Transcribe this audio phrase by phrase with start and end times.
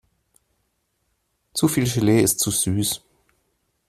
[1.53, 3.01] Zu viel Gelee ist zu süß.